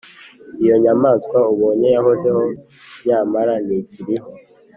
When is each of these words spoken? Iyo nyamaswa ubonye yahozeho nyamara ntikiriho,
Iyo 0.63 0.75
nyamaswa 0.83 1.37
ubonye 1.53 1.87
yahozeho 1.95 2.43
nyamara 3.05 3.53
ntikiriho, 3.65 4.29